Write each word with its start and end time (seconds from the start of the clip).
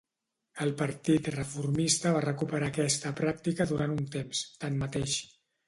El 0.63 0.71
Partit 0.79 1.29
Reformista 1.35 2.15
va 2.17 2.25
recuperar 2.25 2.71
aquesta 2.71 3.13
pràctica 3.21 3.71
durant 3.75 3.97
un 3.99 4.11
temps, 4.19 4.45
tanmateix. 4.67 5.23